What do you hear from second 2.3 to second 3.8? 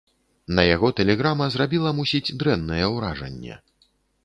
дрэннае ўражанне.